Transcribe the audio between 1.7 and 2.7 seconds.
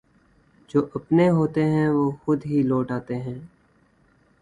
ہیں وہ خودہی